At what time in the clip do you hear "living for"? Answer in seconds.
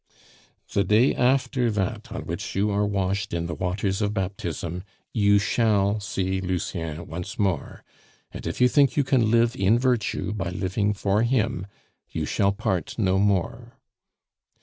10.49-11.21